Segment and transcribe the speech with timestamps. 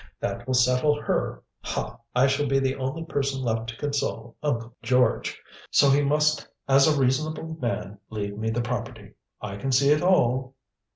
[0.19, 1.43] That will settle her.
[1.61, 1.95] Ha!
[2.15, 5.39] I shall be the only person left to console Uncle George,
[5.69, 9.13] so he must as a reasonable man leave me the property.
[9.43, 10.55] I can see it all."